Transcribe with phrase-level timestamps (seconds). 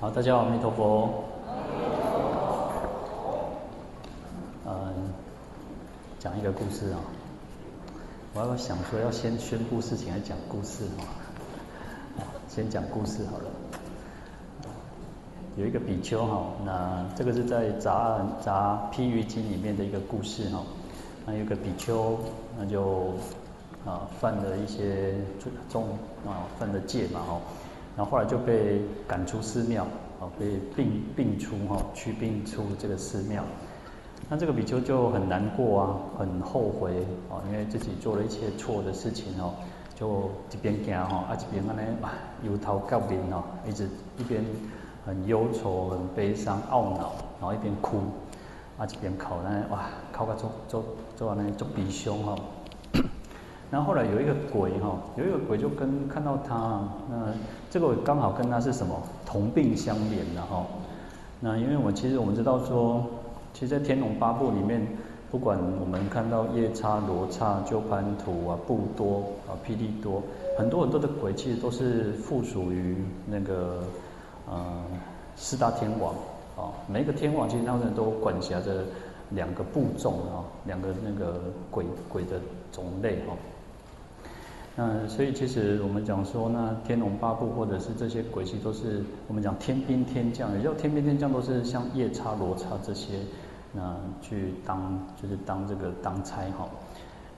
[0.00, 1.24] 好，大家好，阿弥陀佛。
[4.64, 5.12] 嗯，
[6.20, 7.00] 讲一个故事啊。
[8.32, 12.22] 我要想说，要先宣布事情，还是讲故事哈？
[12.48, 13.50] 先讲故事好了。
[15.56, 20.62] 有一个比丘哈，那这个是在杂杂譬喻经里面的一个故事哈。
[21.26, 22.16] 那有个比丘，
[22.56, 23.14] 那就
[23.84, 25.16] 啊犯了一些
[25.68, 25.88] 重
[26.24, 27.40] 啊犯了戒嘛哈。
[27.98, 29.82] 然后后来就被赶出寺庙，
[30.20, 33.42] 啊，被并并出哈，驱并出这个寺庙。
[34.30, 39.52] 那这个比丘就很难过啊，很后悔啊，因为自己做了一些错的事情哦，
[39.96, 44.44] 就一边行哈，啊一边安尼由头到面哦，一直一边
[45.04, 47.96] 很忧愁、很悲伤、懊恼，然后一边哭，
[48.78, 49.86] 啊一边哭呢，哇，
[50.16, 50.84] 哭个做做
[51.16, 52.36] 做安尼做悲伤哈。
[53.70, 57.34] 然后后来有一个鬼哈，有一个鬼就跟看到他，那
[57.70, 58.94] 这个刚好跟他是什么
[59.26, 60.64] 同病相怜的哈。
[61.40, 63.04] 那因为我其实我们知道说，
[63.52, 64.86] 其实，在《天龙八部》里面，
[65.30, 70.22] 不管我们看到夜叉、罗刹、鸠盘土啊、布多啊、霹雳多，
[70.56, 73.82] 很多很多的鬼其实都是附属于那个
[74.48, 74.82] 呃
[75.36, 76.14] 四大天王
[76.56, 76.72] 啊。
[76.88, 78.82] 每一个天王其实他们都管辖着
[79.30, 81.38] 两个部众啊，两个那个
[81.70, 82.40] 鬼鬼的
[82.72, 83.36] 种类哈。
[84.80, 93.18] 那所以其实我们讲说，那天龙八部或者是这些鬼气，都是我们讲天兵天将，也叫天兵天将，都是像夜叉、罗刹这些，
[93.72, 96.68] 那去当就是当这个当差哈。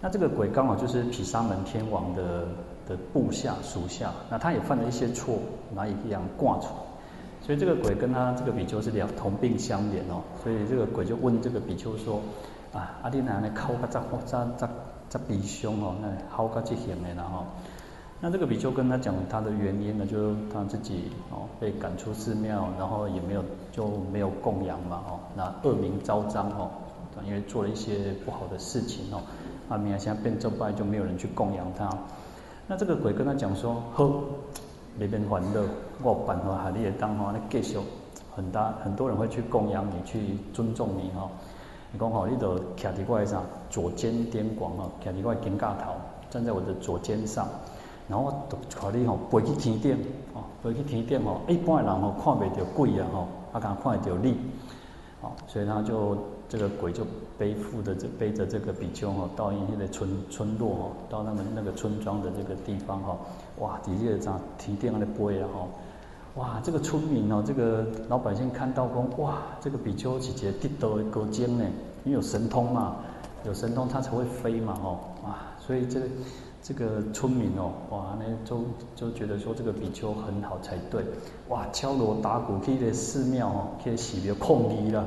[0.02, 2.46] 那这个鬼刚好就是毗沙门天王的
[2.86, 5.38] 的部下属下，那他也犯了一些错，
[5.74, 10.20] 拿一样挂出来，所以这个鬼跟他这个比丘是两同病相怜哦。
[10.42, 12.20] 所以这个鬼就问这个比丘说：
[12.72, 14.68] 啊，阿弟奶奶靠个咋咋咋？
[15.08, 17.44] 这比丘哦，那好高级险的了哈。
[18.20, 26.70] 那这个比丘跟他讲他的原因呢，就是他自己哦被赶出寺庙，然后也没有就没有供养嘛哦，那恶名昭彰哦，
[27.26, 29.20] 因为做了一些不好的事情哦，
[29.68, 31.90] 阿弥啊现在变咒败，就没有人去供养他。
[32.68, 34.08] 那这个鬼跟他讲说：呵，
[34.96, 35.60] 那边烦恼，
[36.04, 37.76] 我办法海你也当哈，那继续
[38.36, 41.28] 很大很多人会去供养你，去尊重你哈。
[41.92, 45.92] 你讲吼，你就徛伫我上左肩点广哈，徛伫我肩胛头，
[46.30, 47.48] 站在我的左肩上，
[48.08, 49.98] 然后我就靠你吼飞去天顶，
[50.32, 54.36] 哦，飞去天顶吼，一般的人吼看不到鬼啊吼，啊敢看得到你，
[55.20, 56.16] 哦，所以他就
[56.48, 57.04] 这个鬼就
[57.36, 63.18] 背负着这背着这个比丘吼，到一些的村村落吼，到他们那个村庄的这个地方吼，
[63.58, 65.68] 哇，底下这样天顶在飞啊吼。
[66.36, 71.64] 哇，这个村民哦，这个老百姓看到说，哇，这个比丘姐姐得道的高精呢，
[72.04, 72.96] 因为有神通嘛，
[73.44, 76.06] 有神通他才会飞嘛，哦，哇，所以这个
[76.62, 78.60] 这个村民哦，哇，那就
[78.94, 81.04] 就觉得说这个比丘很好才对，
[81.48, 85.04] 哇，敲锣打鼓去的寺庙哦，去寺庙控礼了，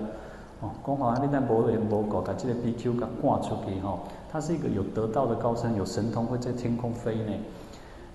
[0.60, 3.98] 哦，讲好，你那无缘无故把这个比丘给赶出去哈，
[4.30, 7.32] 他是一个有得道的高僧，有神通会在天空飞呢。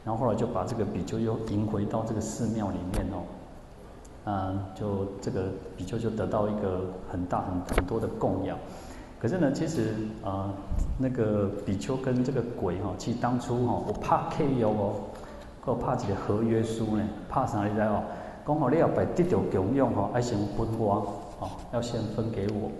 [0.08, 3.20] 然后后来就把这个比丘又迎回到这个寺庙里面哦，
[4.24, 8.56] 嗯，就这个比丘就得到一个很大很很多的供养。
[9.20, 9.90] 可是呢，其实
[10.24, 10.54] 啊、呃，
[10.96, 14.94] 那个比丘跟这个鬼哈，其实当初哈，我怕契约哦，
[15.66, 18.02] 我怕这个合约书呢，怕啥你知道哦？
[18.46, 21.06] 讲好你要把得到供养哈，要先分我
[21.38, 22.70] 哦，要先分给我。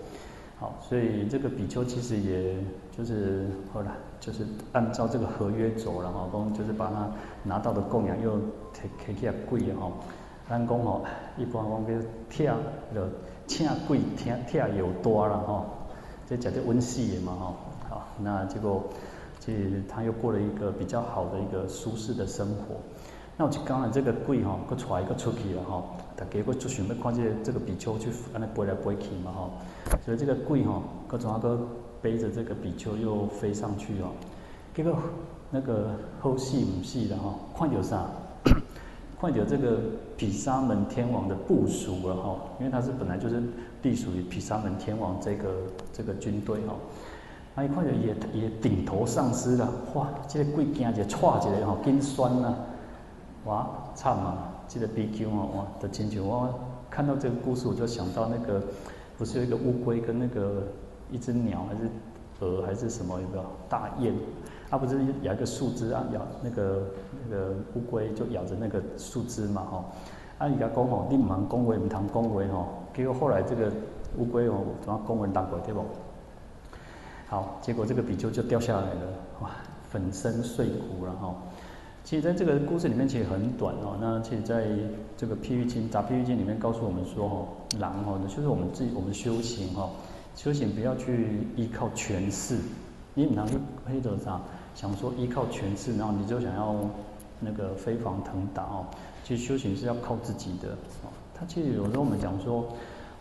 [0.59, 2.53] 好，所以这个比丘其实也
[2.91, 7.09] 就是后来就是按照这个合约走了哈，公就是把他
[7.43, 8.37] 拿到的供养又
[8.73, 9.89] 提提起来贵哈，
[10.49, 11.05] 咱讲吼，
[11.37, 12.53] 一般讲叫铁
[12.93, 13.07] 就
[13.47, 15.65] 请贵，铁铁又多了哈，
[16.27, 17.55] 这讲的温习嘛哈，
[17.89, 18.83] 好，那结果
[19.39, 22.75] 其实他又过了一个比较好的一个舒适的生活。
[23.39, 29.51] 那我就刚才这个鬼哈，搁带一个出去了吼，大家搁就想要看这个这个比丘去安尼飞来飞去嘛吼，
[30.03, 31.57] 所以这个鬼哈，搁从那个
[32.01, 34.11] 背着这个比丘又飞上去哦，
[34.75, 34.93] 结果
[35.49, 38.07] 那个后戏唔戏的吼，看到啥？
[39.21, 39.77] 看到这个
[40.17, 43.41] 毗沙门天王的部属了哈，因为他是本来就是
[43.83, 45.49] 隶属于毗沙门天王这个
[45.93, 46.75] 这个军队哈，
[47.55, 52.53] 啊一看到也也顶头上司了，哇，这个鬼惊就踹起来哈，筋酸呐。
[53.45, 54.53] 哇，惨啊！
[54.67, 56.53] 这个比丘啊，哇，的亲像我
[56.89, 58.61] 看到这个故事，我就想到那个，
[59.17, 60.63] 不是有一个乌龟跟那个
[61.09, 61.89] 一只鸟还是
[62.39, 64.13] 鹅还是什么一个大雁，
[64.69, 66.83] 它、啊、不是咬一个树枝啊，咬那个
[67.25, 69.85] 那个乌龟就咬着那个树枝嘛，吼、哦。
[70.37, 72.67] 啊，人家讲吼，你唔通恭维，唔通恭维吼。
[72.93, 73.71] 结果后来这个
[74.17, 75.83] 乌龟哦，怎么恭维打过对不？
[77.27, 79.01] 好，结果这个比丘就掉下来了，
[79.41, 79.51] 哇，
[79.89, 81.35] 粉身碎骨了哈。
[82.09, 83.95] 其实在这个故事里面其实很短哦。
[84.01, 84.65] 那其实在
[85.15, 87.47] 这个譬喻经杂譬喻经里面告诉我们说哦，
[87.77, 89.87] 狼哦，就是我们自己我们修行哈，
[90.35, 92.57] 修行不要去依靠权势，
[93.13, 94.41] 你不能去黑德上
[94.73, 96.75] 想说依靠权势，然后你就想要
[97.39, 98.87] 那个飞黄腾达哦。
[99.23, 100.69] 其实修行是要靠自己的
[101.03, 101.13] 哦。
[101.35, 102.67] 他其实有时候我们讲说，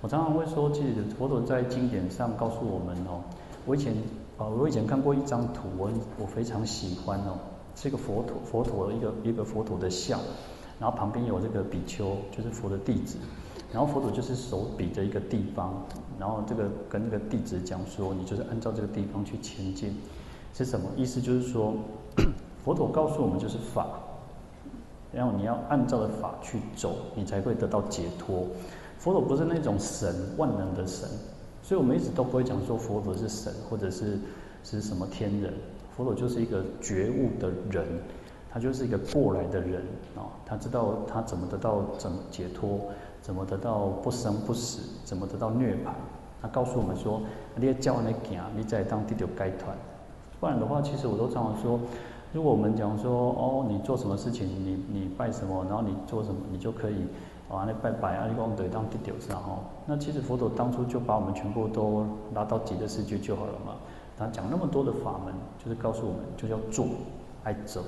[0.00, 3.20] 我常常会说，其实佛陀在经典上告诉我们哦，
[3.66, 3.92] 我以前
[4.38, 7.36] 啊，我以前看过一张图，我我非常喜欢哦。
[7.80, 10.18] 是一个佛陀，佛陀一个一个佛陀的像，
[10.80, 13.18] 然后旁边有这个比丘，就是佛的弟子，
[13.72, 15.86] 然后佛陀就是手比着一个地方，
[16.18, 19.94] 然后这个跟那个弟子讲说，你就是按照这个地方去前进，
[20.52, 21.20] 是什么意思？
[21.20, 21.72] 就是说，
[22.64, 23.86] 佛陀告诉我们就是法，
[25.12, 28.44] 然后你要按照的法去走，你才会得到解脱。
[28.98, 31.08] 佛陀不是那种神，万能的神，
[31.62, 34.18] 所以我们一直都不会讲说佛陀是神，或者是
[34.64, 35.54] 是什么天人。
[35.98, 37.84] 佛陀就是一个觉悟的人，
[38.48, 39.82] 他就是一个过来的人
[40.16, 42.78] 啊，他知道他怎么得到怎么解脱，
[43.20, 45.90] 怎么得到不生不死，怎么得到涅槃。
[46.40, 47.20] 他告诉我们说，
[47.56, 49.76] 你要教你行，你在当地就该团。
[50.38, 51.80] 不然的话，其实我都常常说，
[52.32, 57.08] 如果我们讲说，哦，你做什么事情，你你拜什么，然后你做什么，你就可以
[57.50, 59.58] 啊，那拜拜啊，你讲得当地丢是哈。
[59.84, 62.06] 那其实佛陀当初就把我们全部都
[62.36, 63.74] 拉到极乐世界就好了嘛。
[64.18, 65.32] 他讲那么多的法门，
[65.62, 66.86] 就是告诉我们，就叫做
[67.44, 67.84] 爱走。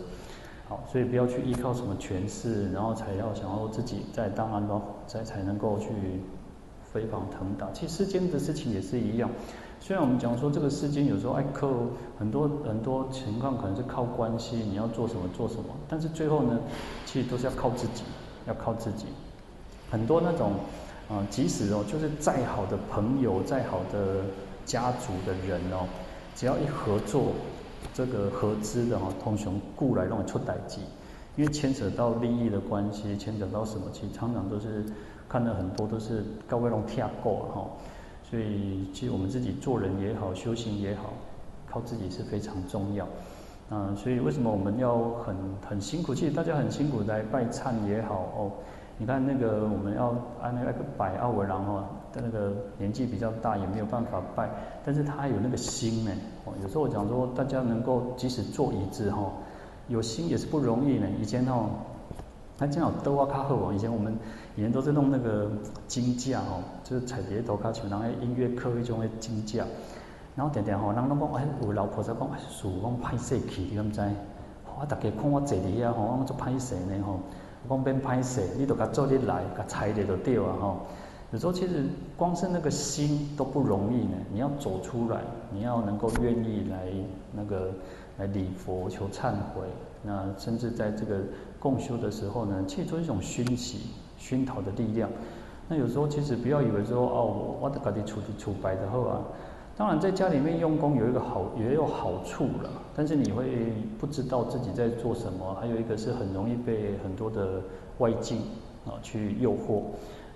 [0.69, 5.89] 好，所以不要去依靠什么权势，然后才要想要自己在当然咯，才才能够去
[6.93, 7.69] 飞黄腾达。
[7.73, 9.29] 其实世间的事情也是一样，
[9.81, 11.69] 虽然我们讲说这个世间有时候爱靠
[12.17, 16.61] 很多很多情况，可能是靠关系，你要做什么做什么，但是最后呢，
[17.05, 18.05] 其实都是要靠自己，
[18.47, 19.07] 要靠自己。
[19.91, 20.53] 很多那种
[21.09, 24.21] 啊、即使哦，就是再好的朋友，再好的
[24.65, 25.89] 家族的人哦。
[26.35, 27.33] 只要一合作，
[27.93, 30.81] 这个合资的哈，通常故来让我出代志，
[31.37, 34.85] 因为牵扯到利益的关系，牵扯到什么，其实常常都是
[35.29, 37.67] 看到很多都是高位龙跳过哈，
[38.29, 41.13] 所以其实我们自己做人也好，修行也好，
[41.71, 43.07] 靠自己是非常重要。
[43.73, 45.37] 嗯，所以为什么我们要很
[45.69, 46.15] 很辛苦？
[46.15, 48.53] 其实大家很辛苦来拜忏也好哦。
[48.99, 54.51] 你看那个我们要按那个拜奥文郎哈，他那个年纪比较大，也没有办法拜，
[54.85, 56.11] 但是他有那个心呢。
[56.45, 59.33] 哦，有时候我讲说，大家能够即使坐椅子哈，
[59.89, 61.07] 有心也是不容易呢。
[61.21, 61.71] 以前哦，
[62.59, 64.17] 他正好都瓦卡赫王，以前我们
[64.57, 65.51] 以前都是弄那个
[65.87, 69.65] 金架哦，就是踩碟头卡球，然后音乐课一种的金架，
[70.35, 74.01] 然后点点吼，人拢讲哎，有老婆在讲哎，树讲歹势去，你敢知？
[74.79, 77.21] 我大家看我坐伫遐吼，我做歹势呢吼。
[77.69, 80.81] 光边拍摄，你都甲做你来，甲踩的都对啊吼。
[81.33, 81.85] 有时候其实
[82.17, 84.17] 光是那个心都不容易呢。
[84.33, 85.21] 你要走出来，
[85.53, 86.89] 你要能够愿意来
[87.33, 87.71] 那个
[88.19, 89.67] 来礼佛求忏悔，
[90.03, 91.21] 那甚至在这个
[91.61, 95.09] 共修的时候呢，去做一种熏习、熏陶的力量。
[95.69, 99.23] 那有时候其实不要以为说哦，我我得家己处理处摆的好啊。
[99.77, 102.71] 当然，在家里面用功有一个好，也有好处了。
[102.95, 107.63] 但是你会不知道自己在做什么，还有一个是很容易被很多的
[107.99, 108.39] 外境
[108.85, 109.83] 啊去诱惑。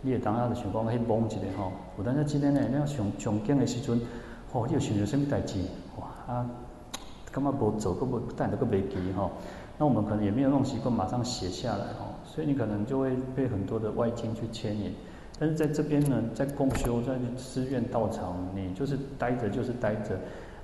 [0.05, 1.73] 你也当下的情况会懵一点哈。
[1.97, 3.99] 我当时今天呢，那样上上经的时阵，
[4.53, 5.59] 哦，你有想到什么代志？
[5.99, 6.47] 哇啊，
[7.33, 9.31] 干嘛不走，干嘛带那个笔记哈？
[9.79, 12.05] 那我们可能也没有那种习惯，马上写下来哈。
[12.27, 14.93] 所以你可能就会被很多的外境去牵引。
[15.39, 20.15] 但是在这边呢，在共修，在寺院道场，你就是待着就是待着，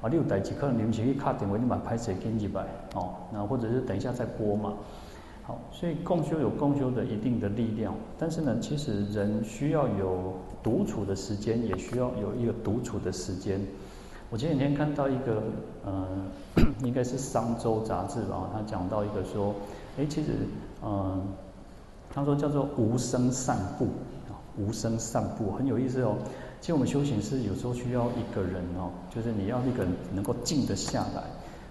[0.03, 4.75] 啊，你有代志可能你们去卡电话，你把拍摄给你吧，哦，那或者是等一下再播嘛，
[5.51, 13.61] 好，所以共修有共修的一定的力量，但是呢，其实人需要有独处的时间，也需要有一个独处的时间。
[14.31, 15.43] 我前几天看到一个，
[15.85, 16.07] 呃，
[16.87, 19.53] 应该是商周杂志吧，他讲到一个说，
[19.99, 20.29] 哎，其实，
[20.85, 21.21] 嗯、
[22.15, 23.89] 他说叫做无声散步。
[24.57, 26.15] 无声散步很有意思哦。
[26.61, 31.25] 其实我们修行是有时候需要一个人哦，就是你要那个人能够静得下来。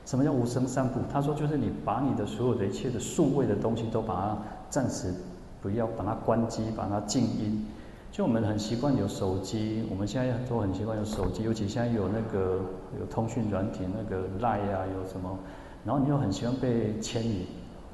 [0.09, 1.01] 什么叫无声散步？
[1.07, 4.37] 他说就是你把你的所有的一切的数位的东西都把它
[4.67, 5.13] 暂时
[5.61, 7.63] 不要把它关机，把它静音。
[8.11, 12.59] 就我们很习惯有手机，我们现在都很习惯有手机，尤其现在有那个
[12.99, 15.37] 有通讯软体，那个 Line 啊，有什么，
[15.85, 17.45] 然后你又很喜欢被牵引，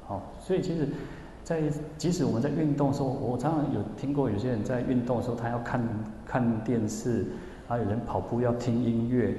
[0.06, 0.88] 好，所以其实。
[1.44, 1.62] 在
[1.96, 5.80] 即使我们在运动的时候，我常常有听过有些人在运动的时候，他要看
[6.26, 7.24] 看电视，
[7.68, 9.32] 还有人跑步要听音乐。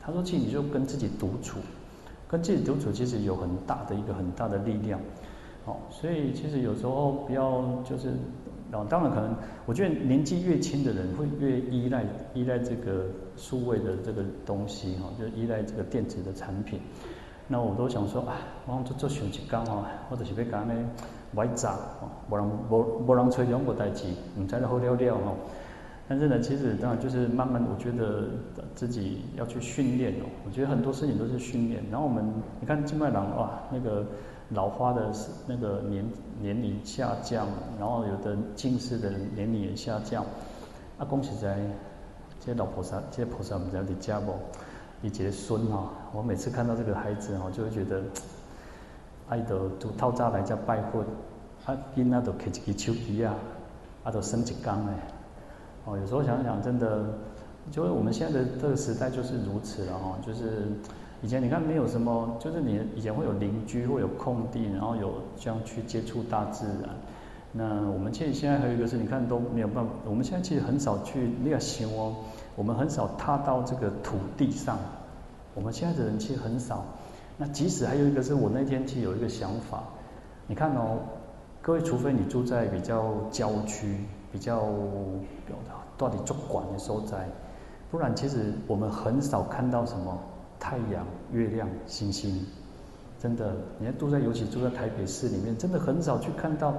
[0.00, 1.58] 他说：“其实你就跟自己独处，
[2.28, 5.00] 跟自己独处其实有很大的一个很大的力量。”
[5.66, 8.08] 好，所以其实有时候不要就是，
[8.72, 9.34] 哦，当然可能
[9.66, 13.04] 我觉得年纪越轻的人会越依赖依赖这个
[13.36, 16.80] 数位的这个东西哈，就依赖这个电子的产品。
[17.46, 20.74] 那我都想说，啊，我做做想一工哦，或者是要讲呢，
[21.34, 24.06] 歪杂哦，无人无无人吹两个代志，
[24.38, 25.34] 唔知得好了了哦。
[26.08, 28.28] 但是呢，其实当然就是慢慢，我觉得
[28.74, 30.24] 自己要去训练哦。
[30.46, 31.84] 我觉得很多事情都是训练。
[31.90, 32.24] 然后我们，
[32.60, 34.06] 你看金麦郎哇，那个
[34.48, 35.12] 老花的
[35.46, 36.02] 那个年
[36.40, 37.46] 年龄下降，
[37.78, 40.24] 然后有的近视的年龄也下降。
[40.98, 41.58] 啊，恭喜在，
[42.40, 44.32] 这些老菩萨，这些菩萨们在你家不？
[45.02, 48.02] 你结孙哈，我每次看到这个孩子哦，就会觉得，
[49.28, 51.02] 爱都都套扎来家拜会，
[51.66, 53.34] 啊，囡仔都摕一支手机啊，
[54.04, 54.94] 啊，都生一缸哎。
[55.90, 57.02] 哦，有时候想想，真的，
[57.70, 60.18] 就是我们现在的这个时代就是如此了哈。
[60.20, 60.68] 就是
[61.22, 66.90] 以前你看没有什么，就是你以前会有邻居，会有空地，然后有这样去接触大自然。
[67.52, 69.90] 那我们其实现在还有一个是，你看都没有办法。
[70.04, 72.14] 我们现在其实很少去那个行哦，
[72.54, 74.78] 我们很少踏到这个土地上。
[75.54, 76.84] 我们现在的人其实很少。
[77.38, 79.84] 那即使还有一个是我那天其实有一个想法，
[80.46, 80.98] 你看哦，
[81.62, 83.96] 各位，除非你住在比较郊区。
[84.30, 84.58] 比较
[85.98, 87.28] 到底做管的所在，
[87.90, 90.16] 不然其实我们很少看到什么
[90.60, 92.46] 太阳、月亮、星星，
[93.20, 93.52] 真的。
[93.78, 96.72] 你看住在，尤其住在台北市里面，真的很少去看到，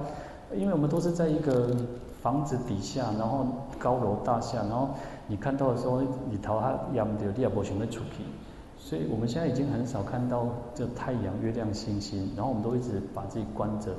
[0.54, 1.76] 因为我们都是在一个
[2.22, 3.46] 房子底下，然后
[3.78, 4.88] 高楼大厦，然后
[5.26, 6.00] 你看到的时候，
[6.30, 8.24] 你头还仰着，你也不想要出去。
[8.78, 13.92] 所以我们现在已经很少看到这太阳、月亮、星星，然后我们都一直把自己关着。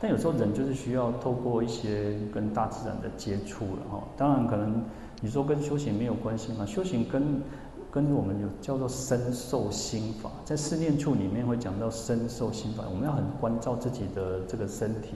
[0.00, 4.02] 但有时候人就是需要透过一些跟大自然的接触了哈。
[4.16, 4.84] 当然可能
[5.22, 6.66] 你说跟修行没有关系嘛？
[6.66, 7.40] 修行跟
[7.90, 12.82] 跟我们有叫做身受心法，在四念处里面会讲到身受心法。
[12.90, 15.12] 我们要很关照自己的这个身体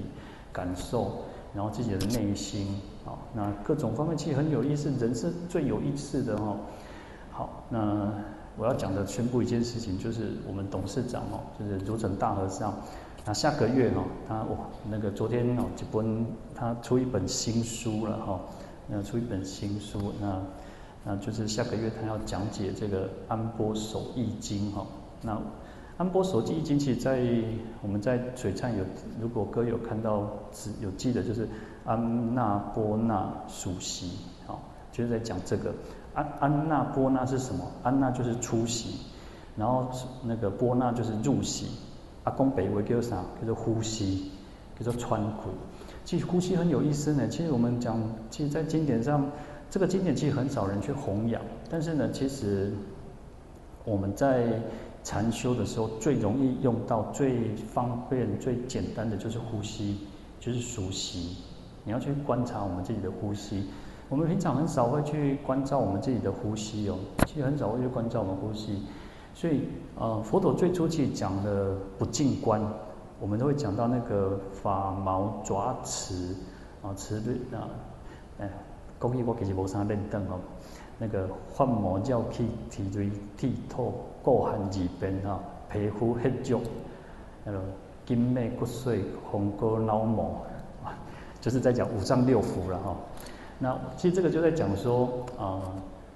[0.52, 1.18] 感受，
[1.52, 4.90] 然后自己的内心啊，那各种方面其实很有意思。
[4.92, 6.56] 人是最有意思的哈。
[7.32, 8.10] 好，那
[8.56, 12.72] 我要讲的宣布一件事情，就是我们董事长哦，就是如成大和尚。
[13.28, 14.56] 那下个月哈，他哇，
[14.90, 18.40] 那个昨天哦，就本他出一本新书了哈，
[18.86, 20.40] 那出一本新书，那
[21.04, 24.86] 那就是下个月他要讲解这个《安波守意经》哈。
[25.20, 25.32] 那
[25.98, 27.20] 《安波守意经》其实在
[27.82, 28.82] 我们在璀璨有，
[29.20, 30.26] 如果各位有看到
[30.80, 31.46] 有记得，就是
[31.84, 34.12] 安那波那数息，
[34.46, 34.58] 好，
[34.90, 35.74] 就是在讲这个
[36.14, 37.62] 安安那波那是什么？
[37.82, 39.00] 安那就是出息，
[39.54, 39.86] 然后
[40.22, 41.66] 那个波那就是入息。
[42.28, 43.24] 阿公北为叫啥？
[43.40, 44.30] 叫做呼吸，
[44.78, 45.48] 叫做川苦。
[46.04, 47.26] 其实呼吸很有意思呢。
[47.26, 49.30] 其实我们讲，其实，在经典上，
[49.70, 51.40] 这个经典其实很少人去弘扬。
[51.70, 52.70] 但是呢，其实
[53.86, 54.60] 我们在
[55.02, 59.96] 禅修的时候，最容易用到、最方便、最简单的就是呼吸，
[60.38, 61.34] 就是熟悉。
[61.84, 63.64] 你要去观察我们自己的呼吸。
[64.10, 66.98] 我们平常很少会去关照我们自己的呼吸哦。
[67.26, 68.82] 其实很少会去关照我们呼吸。
[69.38, 72.60] 所以，呃，佛陀最初期讲的不净观，
[73.20, 76.34] 我们都会讲到那个发毛爪齿
[76.82, 77.68] 啊，齿对啊，
[78.40, 78.50] 哎，
[78.98, 80.40] 讲起我其实无啥认得哦。
[80.98, 85.38] 那个发毛叫去体锐剃透，过汗二遍哈，
[85.70, 86.60] 皮肤黑浊，
[87.44, 87.60] 那个
[88.04, 90.44] 筋脉骨髓红膏脑膜
[90.84, 90.98] 啊，
[91.40, 92.96] 就是在讲五脏六腑了哈。
[93.60, 95.04] 那其实这个就在讲说
[95.38, 95.62] 啊。
[95.62, 95.62] 呃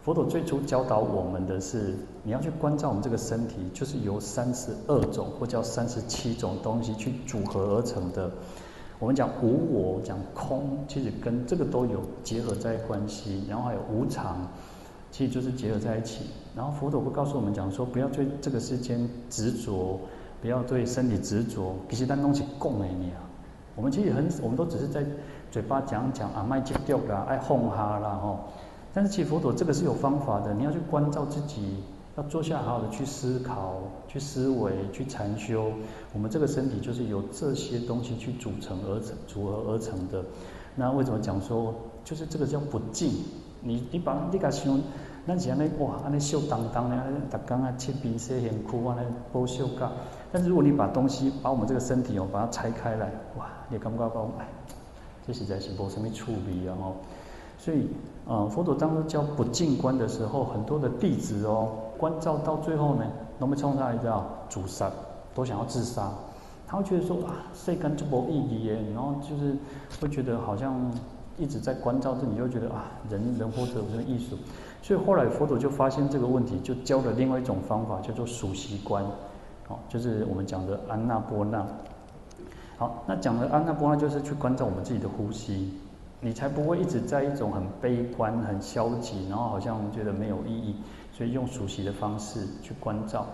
[0.04, 1.94] 佛陀最初教导我们的是，
[2.25, 8.28] 你要去关照我们这个身体，就是由三十二种或叫三十七种东西去组合而成的。
[8.99, 13.44] 我们讲无我，讲空，其实跟这个都有结合在关系。
[13.49, 14.44] 然后还有无常，
[15.12, 16.26] 其实就是结合在一起。
[16.56, 20.00] 然后佛陀会告诉我们讲说，不要对这个世间执着，
[20.40, 21.76] 不要对身体执着。
[21.88, 23.23] 其实当东西供给你啊，
[23.76, 25.04] 我们其实很，我们都只是在
[25.49, 28.40] 嘴巴讲讲啊，卖接掉啦，爱哄哈啦吼。
[28.94, 31.76] 但是其实佛陀这个是有方法的，你要去关照自己，
[32.16, 35.72] 要坐下好好的去思考、去思维、去禅修。
[36.12, 40.22] 我们这个身体就是由这些东西去组成而成、组合而成的。
[40.76, 43.12] 那为什么讲说，就是这个叫不净？
[43.62, 44.78] 你你把你个想，
[45.25, 46.96] 那像那哇，那秀当当的，
[47.30, 49.90] 大刚啊切边些很酷啊，那包秀嘎。
[50.30, 54.49] 但是如果你把东西，把我们这个身体哦，把它拆开来，哇，你感觉到哎，
[55.26, 56.96] 这实在是无什么趣味啊吼。
[57.62, 57.87] 所以，
[58.26, 63.04] 呃，佛陀当初教不净观的时候，很多的弟子哦，关照到最后呢，
[63.38, 64.90] 都没冲上来叫自杀，
[65.33, 66.11] 都想要自杀。
[66.66, 69.54] 他会觉得说啊，世间就没意义耶，然后就是
[70.00, 70.75] 会觉得好像
[71.38, 74.37] 一直在关照着你，就觉得啊，人人活着有什么艺术？
[74.83, 79.04] 所以后来佛陀就发现这个问题，就教了另外一种方法，叫做数息观，
[79.69, 81.64] 哦，就是我们讲的安那波那。
[82.76, 85.73] 好，那讲的安那波那就是去关照我们自己的呼吸。
[86.25, 90.76] 你才不会一直在一种很悲观、很消极，然后好像觉得没有意义，
[91.12, 93.26] 所以用数息的方式去关照。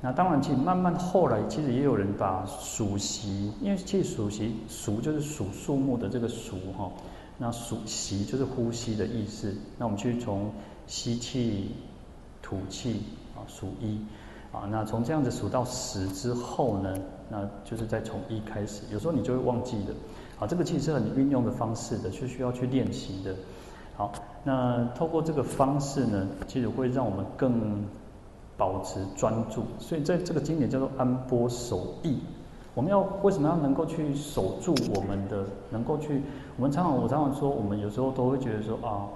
[0.00, 6.88] 那当然，其实慢慢后来，其实也有人把数息，因为其实数息数就是数数目的这个数哈，
[7.36, 9.52] 那数息就是呼吸的意思。
[9.76, 10.52] 那我们去从
[10.86, 11.72] 吸气、
[12.40, 13.02] 吐气
[13.34, 13.98] 啊数一
[14.52, 16.96] 啊，那从这样子数到十之后呢，
[17.28, 18.84] 那就是再从一开始。
[18.92, 19.92] 有时候你就会忘记的
[20.40, 23.34] 啊，这个其实是很运用的方式的，是需要去练习的。
[23.96, 24.12] 好，
[24.44, 27.84] 那透过这个方式呢，其实会让我们更。
[28.58, 32.18] 保持专注，所以在这个经典叫做安波守意。
[32.74, 36.20] 我们要为什么要能够去守住我们的，能够去？
[36.56, 39.06] 我们常常我常常说，我们有时候都会觉得说啊，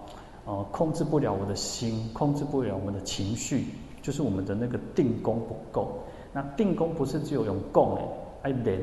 [0.45, 3.67] 呃，控制不了我的心，控制不了我们的情绪，
[4.01, 5.99] 就是我们的那个定功不够。
[6.33, 7.99] 那定功不是只有用功
[8.43, 8.81] 哎，要练，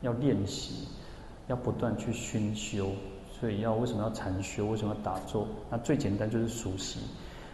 [0.00, 0.88] 要练习，
[1.46, 2.88] 要不断去熏修。
[3.40, 4.66] 所以要为什么要禅修？
[4.66, 5.46] 为什么要打坐？
[5.70, 7.00] 那最简单就是熟悉。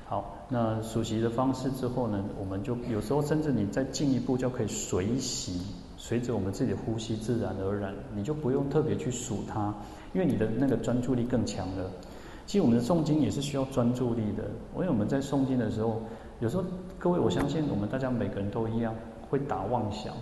[0.05, 5.63] 好，那数息的方式之后呢，我们就有时候甚至你再进一步就可以随息，
[5.97, 9.73] 随着我们自己的呼吸自然而然，你就不用特别去数它，
[10.13, 11.91] 因为你的那个专注力更强了。
[12.45, 14.43] 其实我们的诵经也是需要专注力的，
[14.75, 16.03] 因为我们在诵经的时候，
[16.41, 16.65] 有时候
[16.99, 18.93] 各位我相信我们大家每个人都一样
[19.31, 20.13] 会打妄想，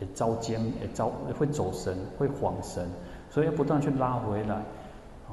[0.00, 2.88] 也遭奸，也遭会走神，会恍神，
[3.34, 4.62] 所以要不断去拉回来，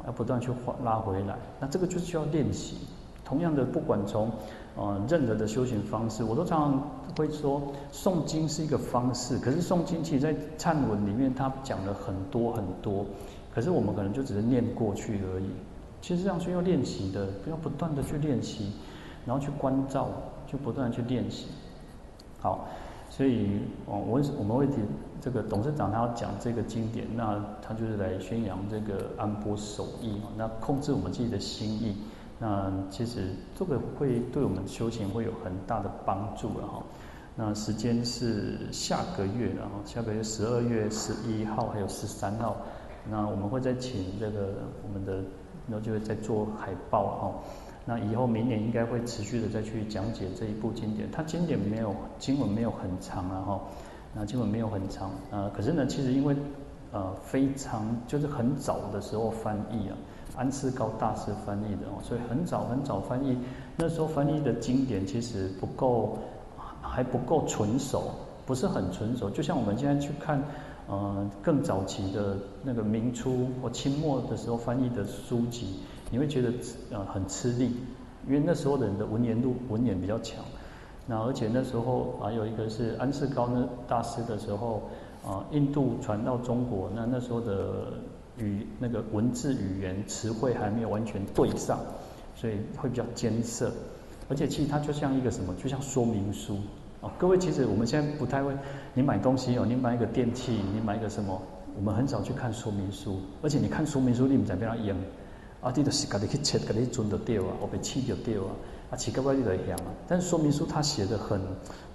[0.08, 0.50] 要不断去
[0.84, 2.78] 拉回来，那这个就需要练习。
[3.24, 4.32] 同样的，不管从
[4.76, 7.62] 呃任何的修行方式，我都常常会说，
[7.94, 9.38] 诵经是一个方式。
[9.38, 13.06] 可是诵经其实，在忏文里面，它讲了很多很多。
[13.54, 15.52] 可是我们可能就只是念过去而已。
[16.02, 18.72] 其实这样需要练习的，要不断的去练习，
[19.28, 20.10] 然后去关照，
[20.52, 21.46] 就不断的去练习。
[22.42, 22.68] 好，
[23.12, 24.78] 所以哦，我我们会提
[25.20, 31.98] 这个董事长他要讲这个经典，那他就是来宣扬这个安波手艺，那控制我们自己的心意。
[32.40, 36.82] 那其实这个会对我们修行会有很大的帮助了哈。
[37.36, 42.56] 那时间是下个月了哈，下个月十二月十一号还有十三号，
[43.10, 44.54] 那我们会再请这个
[44.88, 45.16] 我们的，
[45.68, 47.34] 然后就会再做海报哈。
[47.86, 53.62] 那以后明年应该会持续的再去讲解这一部经典，它经典没有经文没有很长啊哈，
[54.14, 56.36] 那经文没有很长，呃，可是呢，其实因为
[56.92, 59.98] 呃非常就是很早的时候翻译啊。
[60.34, 63.38] 安世高大师翻译的哦，所以很早很早翻译，
[63.76, 66.18] 那时候翻译的经典其实不够，
[66.82, 68.04] 还不够纯熟，
[68.46, 69.30] 不是很纯熟。
[69.30, 70.42] 就像我们现在去看，
[70.88, 76.54] 呃，更早期的那个明初或清末的时候翻译的书籍，你会觉得
[76.92, 77.72] 呃很吃力，
[78.28, 80.44] 因为那时候的人的文言度文言比较强。
[81.08, 84.84] 那而且那时候还有一个是安世高呢大师的时候，
[85.24, 87.94] 啊、呃，印度传到中国，那那时候的。
[88.38, 91.78] 语那个文字语言词汇还没有完全对上，
[92.34, 93.70] 所以会比较艰涩，
[94.30, 96.58] 而且其实它就像一个什么，就像说明书
[97.02, 97.12] 哦。
[97.20, 98.54] 各位其实我们现在不太会，
[98.94, 101.40] 你买东西哦，你买一个电器，你买一个什么，
[101.76, 104.98] 我们很少去看说明书，而且你看说明书你们在边上用，
[105.62, 108.50] 啊，你都是家己去切，家己准就对啊，我被气就对啊，
[108.90, 109.94] 啊，奇怪怪你就响啊。
[110.08, 111.40] 但是说明书它写的很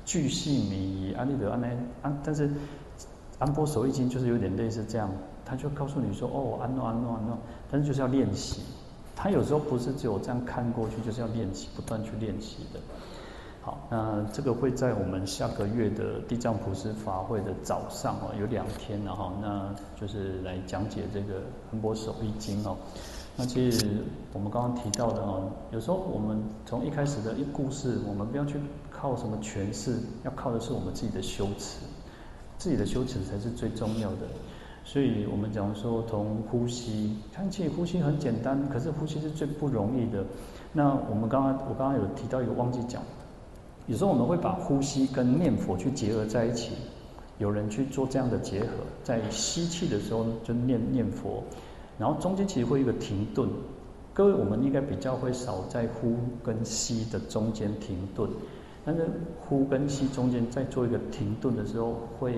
[0.04, 1.68] 巨细靡遗，啊，你得按呢
[2.02, 2.50] 啊，但是
[3.38, 5.10] 安般守意经就是有点类似这样。
[5.48, 7.38] 他就告诉你说：“哦，安诺安诺安诺，
[7.70, 8.62] 但是就是要练习。
[9.14, 12.80] 他有时候不是只有这样看过去，就是要练习，不断去练习的。
[13.62, 21.40] 好，那这个会在我们下个月的地藏菩萨法会的早上哦，有两天了哈，那就是来讲解这个
[21.72, 22.76] 安般守意经哦。
[23.38, 23.86] 那其实
[24.32, 28.58] 我们刚刚提到的哦，有时候我们从一开始的一故事，我们不要去
[28.90, 31.80] 靠什么诠释，要靠的是我们自己的修持，
[32.56, 34.26] 自己的修持才是最重要的。”
[34.84, 40.24] 所以我们讲说，从呼吸看起，呼吸很简单，可是呼吸是最不容易的。
[40.72, 43.02] 那我们刚刚我刚刚有提到，有忘记讲，
[43.86, 46.72] 有时候我们会把呼吸跟念佛去结合在一起。
[47.38, 48.68] 有人去做这样的结合，
[49.02, 51.42] 在吸气的时候就念念佛，
[51.98, 53.48] 然后中间其实会有一个停顿。
[54.12, 58.28] 各位，我们应该比较会少在呼跟吸的中间停顿，
[58.84, 59.06] 但是
[59.38, 62.34] 呼跟吸中间在做一个停顿的时候，会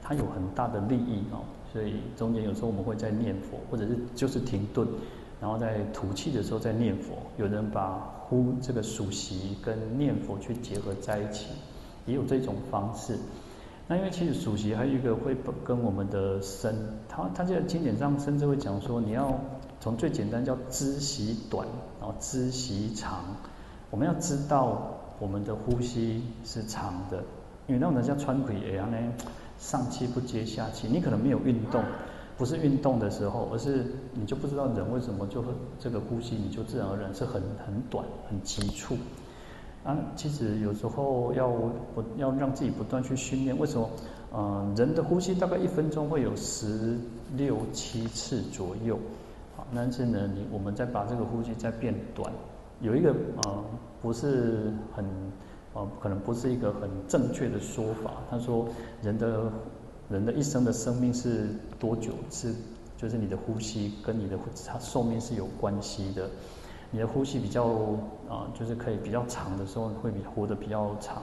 [0.00, 1.42] 它有很大的利益哦。
[1.72, 4.86] 所以中间有时候我们会在念佛，或者是就是停顿，
[5.40, 7.16] 然后在吐气的时候再念佛。
[7.36, 11.48] 有人把呼这个数息跟念佛去结合在一起，
[12.06, 13.18] 也有这种方式。
[13.88, 16.74] 那因为其实数息还有一个会跟我们的身，
[17.08, 19.32] 他他在经典上甚至会讲说，你要
[19.80, 21.66] 从最简单叫知息短，
[22.00, 23.24] 然后知息长。
[23.90, 27.18] 我们要知道我们的呼吸是长的，
[27.68, 28.98] 因为那种人叫喘气一样呢。
[29.58, 31.82] 上气不接下气，你可能没有运动，
[32.36, 38.96] 不是运动的时候，而是你就不知道人为什么就会这个呼吸，你就自然而然是很很短、很急促。
[39.86, 41.48] 啊，其实有时候要
[41.94, 43.56] 不要让自己不断去训练？
[43.56, 43.88] 为什么？
[44.32, 46.98] 嗯、呃，人的呼吸大概一分钟会有十
[47.36, 48.98] 六七次左右。
[49.56, 52.32] 好，但是呢，你我们再把这个呼吸再变短，
[52.80, 53.64] 有一个呃
[54.02, 55.04] 不是很
[55.72, 58.14] 呃可能不是一个很正确的说法。
[58.28, 58.68] 他说
[59.02, 59.52] 人的
[60.10, 61.46] 人的一生的生命是
[61.78, 62.10] 多久？
[62.32, 62.52] 是
[62.96, 66.28] 就是你的呼吸跟你的它寿命是有关系的。
[66.96, 67.66] 你的呼吸比较
[68.26, 71.22] 啊、就是可以比较长的时候，会比活得比较长。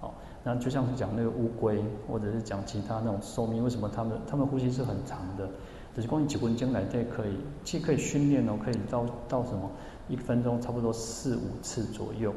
[0.00, 0.10] 哦，
[0.42, 1.80] 那就像是讲那个乌龟，
[2.10, 5.48] 或者是讲其他那种寿命，为什么他们他们呼吸是很长的？
[5.94, 9.70] 就是关于几分钟来这可以，其实可以训练哦，可以到到什么
[10.08, 12.34] 一分钟差不多四五次左右。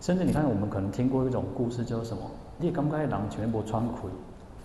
[0.00, 2.22] 甚至你看，我们可能听过一种故事，叫什么？
[2.56, 4.08] 你刚刚狼全部穿盔，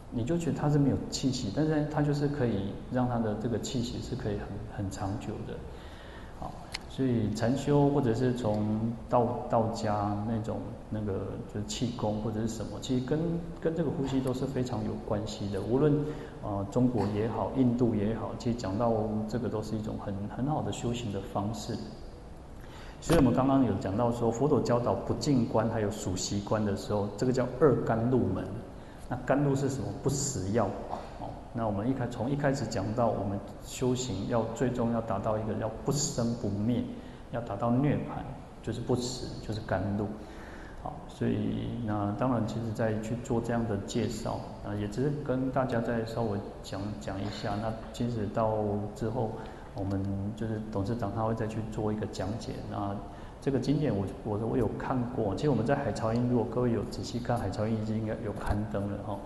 [0.10, 5.54] 你就觉得它是没有气息，但是它就是可以让它的这个气息是可以很很长久的。
[6.98, 10.58] 所以禅修或者是从道道家那种
[10.90, 13.20] 那个就是气功或者是什么，其实跟
[13.62, 15.62] 跟这个呼吸都是非常有关系的。
[15.62, 15.94] 无论
[16.42, 18.92] 啊、呃、中国也好，印度也好，其实讲到
[19.30, 21.78] 这个都是一种很很好的修行的方式。
[23.00, 28.44] 所以我们刚刚有讲到说，佛陀教导不净观还有数息观的时候，这个叫二甘露门。
[29.08, 29.86] 那甘露是什么？
[30.02, 30.68] 不死药。
[31.54, 36.84] 那我们一开从一开始讲到，我们修行要最终要达到一个要不生不灭，
[37.32, 38.22] 要达到涅槃，
[38.62, 40.06] 就是不死，就是甘露。
[40.84, 47.56] 好，所以那当然，其实在去做这样的介绍啊，也只是跟大家再稍微讲讲一下。
[47.56, 48.56] 那其实到
[48.96, 49.32] 之后，
[49.74, 50.00] 我们
[50.36, 52.54] 就是董事长他会再去做一个讲解。
[52.70, 52.96] 那
[53.42, 59.18] 这个经典我我我有看过，其实我们在海潮音，如果各位有仔细看海潮音，已经应该有刊登了哈。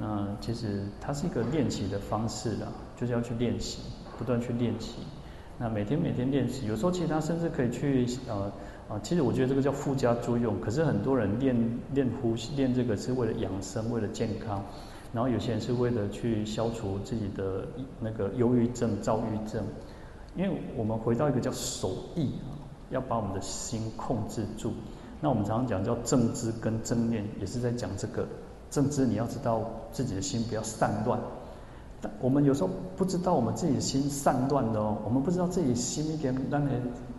[0.00, 3.80] 那其实它是一个练习的方式啦，就是要去练习，
[4.16, 4.96] 不断去练习。
[5.58, 8.52] 那每天每天练习，有时候其实它甚至可以去呃
[8.88, 10.60] 呃，其实我觉得这个叫附加作用。
[10.60, 14.64] 可是很多人练练呼吸，练这个是为了养生，为了健康。
[15.12, 17.66] 然后有些人是为了去消除自己的
[17.98, 19.64] 那个忧郁症、躁郁症。
[20.36, 22.54] 因为我们回到一个叫守意啊，
[22.90, 24.72] 要把我们的心控制住。
[25.20, 28.28] 那我们常常讲叫正知跟正念，也是在讲这个。
[28.70, 31.18] 正知，你要知道自己的心不要散乱。
[32.00, 36.66] 但我们有时候不知道我们自己的心散乱了哦，我们不知道自己心一点那个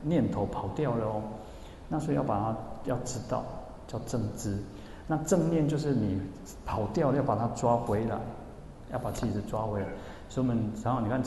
[0.03, 1.21] 念头跑掉了哦。
[1.89, 3.43] 那所以要把它要知道，
[3.87, 4.57] 叫正知。
[5.07, 6.21] 那正念就是你
[6.65, 8.19] 跑掉，要把它抓回来，
[8.91, 9.87] 要把自己的抓回来。
[10.29, 11.21] 所以我们然后你看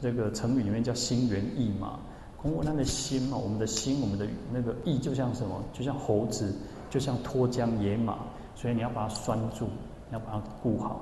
[0.00, 1.98] 这个成语里面叫心猿意马。
[2.40, 5.62] 通过那个心嘛，我们的心，我们的那个意就像什么？
[5.72, 6.52] 就像猴子，
[6.90, 8.18] 就像脱缰野马。
[8.62, 9.66] 所以你要把它拴住，
[10.12, 11.00] 要把它顾好，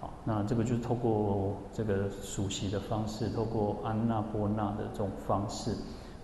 [0.00, 5.76] 好，那这个就是透过这个数息的方式，透过安那波那的这种方式，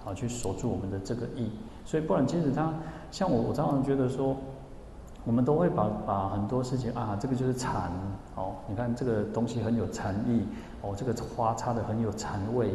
[0.03, 1.51] 好去锁住我们的这个意。
[1.85, 2.73] 所以不然，其实它
[3.11, 4.35] 像我，我常常觉得说，
[5.27, 7.91] 我们都会把把很多事情啊，这个就是禅
[8.35, 10.47] 哦，你看这个东西很有禅意
[10.81, 12.73] 哦，这个花插的很有禅味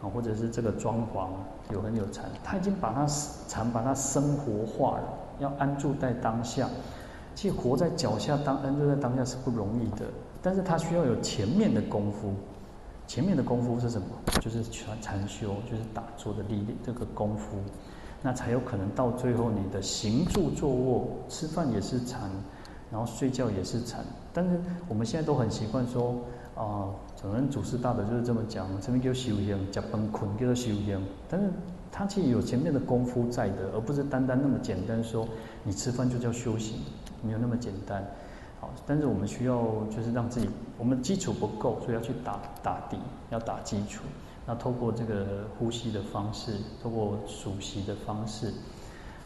[0.00, 1.26] 啊，或者是这个装潢
[1.72, 3.04] 有很有禅，他已经把它
[3.48, 5.08] 禅把它生活化了，
[5.40, 6.68] 要安住在当下。
[7.38, 10.06] 其实活在脚下当安住在当下是不容易的，
[10.42, 12.34] 但是他需要有前面的功夫。
[13.06, 14.08] 前面的功夫是什么？
[14.40, 17.56] 就是禅禅修，就是打坐的历练这个功夫，
[18.22, 22.28] 那才有可能到最后你的行住坐卧，吃饭也是禅，
[22.90, 24.04] 然后睡觉也是禅。
[24.32, 26.16] 但是我们现在都很习惯说
[26.56, 26.90] 啊，
[27.22, 31.48] 可能祖师大德就是这么讲，这边叫修行，叫崩困叫做修行，但是。
[31.90, 35.26] 它其实有前面的功夫在的，而不是单单那么简单说
[35.64, 36.76] 你吃饭就叫修行，
[37.22, 38.04] 没有那么简单。
[38.60, 42.98] 好，但是我们需要就是让自己，我们基础不够，所以要去打打底，
[43.30, 44.02] 要打基础。
[44.44, 48.52] 那透过这个呼吸的方式，透过数息的方式，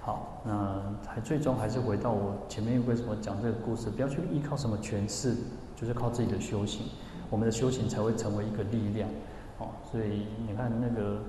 [0.01, 5.35] 好，那还最终还是回到我前面为什么讲这个故事，不要去依靠什么权势，
[5.75, 6.87] 就是靠自己的修行，
[7.31, 9.09] 我们的修行才会成为一个力量。
[9.57, 11.21] 好，所以你看那个。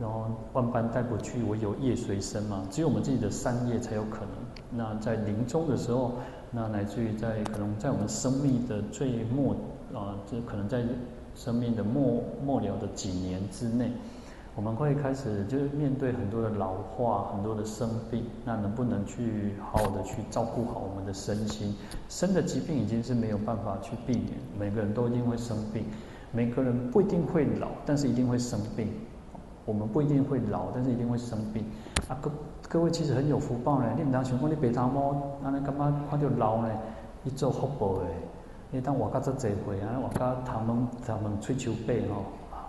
[0.00, 2.64] 然后万般带不去，唯有业随身嘛。
[2.70, 4.30] 只有我们自己的善业才有可能。
[4.70, 6.12] 那在临终的时候，
[6.50, 9.54] 那来自于在可能在我们生命的最末
[9.94, 10.82] 啊，就可能在
[11.34, 13.90] 生命的末末了的几年之内，
[14.54, 18.24] 我们会开始就是面对很多的老化，很多的生病。
[18.44, 21.74] 那能不能去好好的去照顾好我们的身心？
[22.08, 25.84] 生的疾病已经是没有办法去避免，每个人都一定会生病。
[26.30, 28.88] 每个人不一定会老，但是一定会生病。
[29.64, 31.64] 我们不一定会老，但是一定会生病。
[32.08, 32.30] 啊，各
[32.68, 33.86] 各位其实很有福报呢。
[33.96, 36.68] 你唔当想讲你白头毛，那你干嘛看到老呢？
[37.22, 38.04] 你做福报的，
[38.70, 40.76] 你当活到这济岁啊，活到头毛
[41.06, 42.24] 头毛垂须白吼，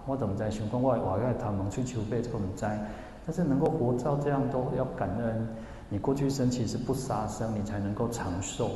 [0.07, 2.65] 我都唔知想讲我活到头毛垂须白，这个唔知。
[3.25, 5.47] 但是能够活到这样都要感恩。
[5.89, 8.69] 你过去生其实不杀生，你才能够长寿。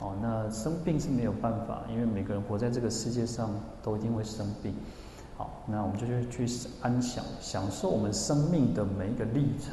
[0.00, 3.50] 哦，那生病是没有办法，因为每个人活在这个世界上
[3.82, 4.74] 都一定会生病。
[5.38, 9.72] 好，那我们就去去安享，享受我们生命的每一个历程。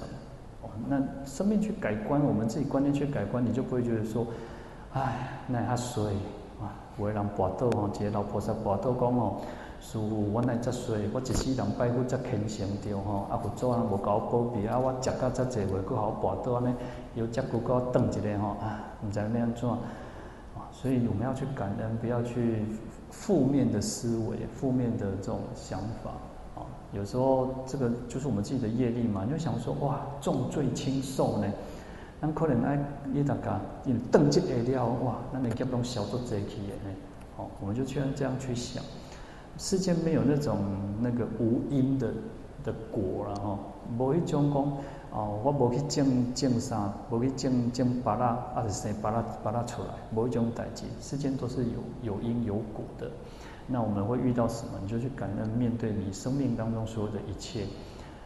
[0.87, 4.25] 那生命去改观，我们自己观念去改观，你就不会觉得说，
[4.93, 6.03] 哎，那他衰
[6.61, 9.41] 啊，为人跋倒哦，一个老菩萨跋倒讲哦，
[9.79, 16.73] 师父，我奈这衰，我一世人拜佛才虔诚着吼，啊佛祖啊无搞我保庇，啊我食到这济话，佫好跋倒安尼，
[17.15, 19.69] 又这久佫等一个吼，啊，唔知要安怎。
[20.71, 22.65] 所以我们要去感恩，不要去
[23.09, 26.11] 负面的思维、负面的这种想法。
[26.95, 29.23] 有时候这个就是我们自己的业力嘛。
[29.25, 31.47] 你就想说哇，重罪轻受呢？
[32.21, 32.79] 那可能哎，
[33.11, 36.95] 你大家你等这个了哇，那你叫不拢小做贼去呢？
[37.37, 38.83] 哦，我们就去这样去想，
[39.57, 40.57] 世间没有那种
[41.01, 42.07] 那个无因的
[42.63, 43.59] 的果了哈，
[43.99, 44.77] 无一种讲。
[45.11, 50.83] 哦，我无去种种啥，无去种种巴拉，啊是生巴拉巴拉出来，无一种代志。
[50.99, 51.79] 世间都是有
[52.15, 53.09] 有因有果的。
[53.67, 54.73] 那我们会遇到什么？
[54.81, 57.65] 你就去感恩，面对你生命当中所有的一切。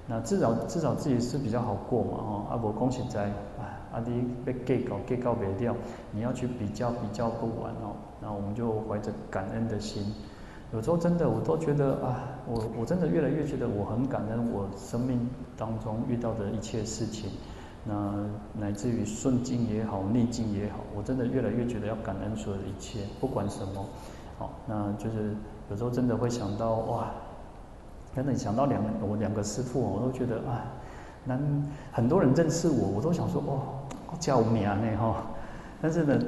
[0.07, 3.25] 那至少至少自己是比较好过嘛，哦，阿伯恭喜在，
[3.59, 5.75] 啊啊你要计较计较袂了，
[6.11, 7.93] 你要去比较比较不完哦。
[8.19, 10.03] 那我们就怀着感恩的心。
[10.73, 17.29] 有时候真的，我都觉得啊，我我真的越来越觉得我很感恩我生命当中遇到的一切事情，
[17.83, 18.13] 那
[18.53, 23.85] 乃至于顺境也好，逆境也好，我真的越来越觉得要感恩所有的一切，不管什么，
[24.39, 25.35] 好，那就是
[25.69, 27.11] 有时候真的会想到哇，
[28.15, 30.65] 真的想到两我两个师父，我都觉得啊，
[31.25, 31.37] 那
[31.91, 35.17] 很多人认识我，我都想说哦，叫名呢哈，
[35.79, 36.19] 但是呢。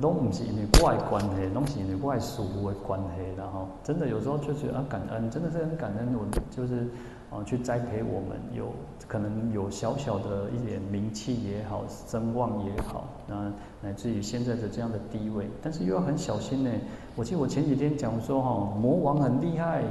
[0.00, 6.08] 拢唔是因为怪关系，拢是因为我的师的关系，然后真的有时候就觉得啊感恩，真的是很感恩。
[6.14, 6.88] 我就是
[7.32, 8.72] 啊去栽培我们，有
[9.08, 16.70] 可能有小小的一点名气也好，声望也好，那乃至于现在的这样的地位，但是又要很小心呢。
[17.16, 19.82] 我记得我前几天讲说哈，魔王很厉害，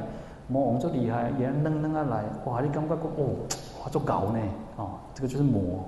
[0.48, 3.36] 魔王就厉害，也能能啊来，哇，你感觉哦，
[3.84, 4.40] 哇，做搞呢，
[4.78, 5.84] 啊，这个就是魔。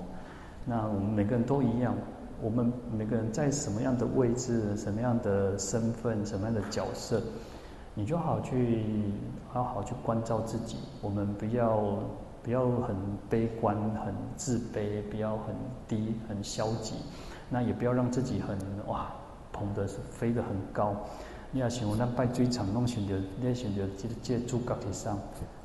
[0.64, 1.94] 那我们每个人都一样。
[2.42, 7.22] 我们每个人在什么样的位置、什么样的身份、什么样的角色，
[7.94, 8.84] 你就好去
[9.52, 10.76] 好好去关照自己。
[11.00, 11.98] 我们不要
[12.42, 12.96] 不要很
[13.28, 15.54] 悲观、很自卑，不要很
[15.86, 16.94] 低、很消极，
[17.48, 19.06] 那也不要让自己很哇
[19.52, 20.94] 捧得飞得很高。
[21.52, 25.16] 你要想，那拜水厂弄选择，你要选择这这诸葛铁上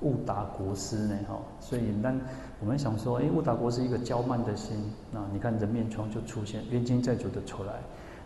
[0.02, 1.36] 误达国师呢哈。
[1.60, 2.14] 所以，那
[2.60, 7.74] 我们想说，哎，误达国师一个骄慢的心，那你看人面疮就出现，冤亲债主的出来。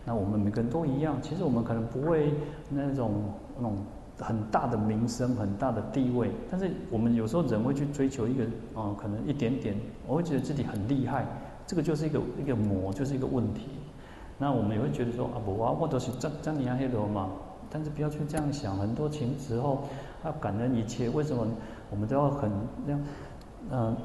[0.04, 2.34] 那我们每个人都一样，其实我们可能不会
[2.68, 3.12] 那种
[3.56, 3.78] 那种
[4.18, 11.26] 很大的名声、很大的地位，但是我们有时候人会去追求一个啊、可能一点点，我会觉得自己很厉害，
[11.66, 13.68] 这个就是一个一个魔，就是一个问题。
[14.38, 17.30] 那我们也会觉得说啊，不啊，我都是这这样黑罗嘛。
[17.70, 19.82] 但是不要去这样想，很多情时候
[20.24, 21.10] 要感恩一切。
[21.10, 21.44] 为什么
[21.90, 22.48] 我们都要很
[22.86, 23.00] 那样？
[23.70, 23.96] 嗯、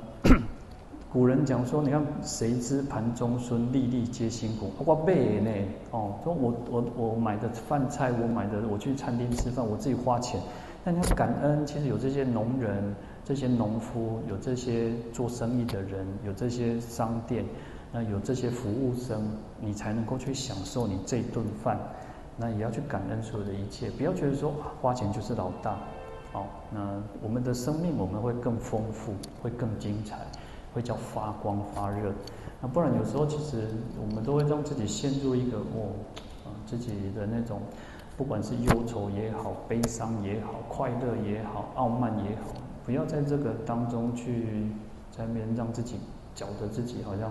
[1.12, 4.72] 古人讲说，你看谁知盘中餐，粒粒皆辛苦。
[4.86, 5.52] 我买呢，
[5.90, 10.40] 哦，说我我我买的饭菜，我买的我去餐厅吃饭，我自己花钱。
[10.86, 12.96] 但你要感恩，其实有这些农人、
[13.26, 17.44] 这些农夫，有这些做生意的人，有这些商店，
[17.92, 21.80] 那有这些服务生，你才能够去享受你这顿饭。
[22.38, 25.76] 那也要去感恩所有的一切，不要觉得说花钱就是老大，
[26.32, 30.20] 好，那我们的生命我们会更丰富，会更精彩，
[30.80, 32.14] 会叫发光发热。
[32.62, 33.68] 那不然有时候其实
[34.00, 35.92] 我们都会让自己陷入一个哦，
[36.46, 37.62] 啊自己的那种，
[38.16, 42.54] 不管是忧愁也好，悲伤也好，快乐也好，傲慢也好，
[42.86, 44.72] 不要在这个当中去
[45.12, 45.98] 在那边让自己
[46.34, 47.30] 搅得自己好像。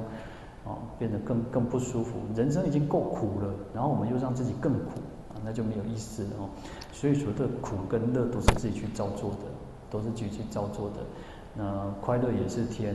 [0.98, 2.18] 变得更更不舒服。
[2.36, 5.00] 人生已经够苦了，然后我们又让自己更苦，
[5.42, 6.50] 那就没有意思了哦。
[6.92, 9.46] 所以说，这苦跟乐都是自己去造作的，
[9.88, 10.96] 都是自己去造作的。
[11.54, 12.94] 那快乐也是天，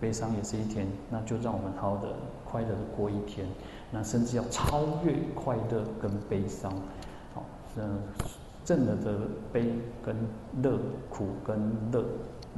[0.00, 2.08] 悲伤也是一天，那就让我们好好的
[2.44, 3.46] 快乐的过一天。
[3.90, 6.72] 那甚至要超越快乐跟悲伤，
[7.34, 7.42] 好，
[7.76, 7.98] 嗯，
[8.64, 9.18] 正了的
[9.52, 10.16] 悲跟
[10.62, 10.78] 乐，
[11.08, 11.58] 苦跟
[11.92, 12.04] 乐，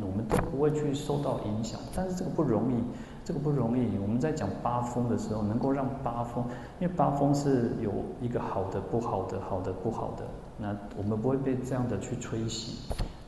[0.00, 1.78] 我们都不会去受到影响。
[1.94, 2.82] 但是这个不容易。
[3.24, 3.98] 这个不容易。
[3.98, 6.42] 我们在讲八风的时候，能够让八风，
[6.80, 10.24] 因为八风是有一个好的、不好的、好的、不好的，
[10.56, 12.78] 那我们不会被这样的去吹袭，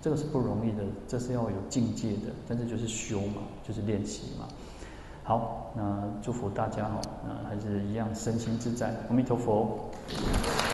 [0.00, 4.48] 这个是不容易的，这是要有境界的，但是就是修嘛，就是练习嘛。
[5.22, 9.90] 好，那祝福大家哈，那还是一样身心自在，阿弥陀佛。